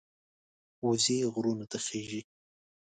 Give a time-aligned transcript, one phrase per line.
[0.85, 2.21] وزې غرونو ته خېژي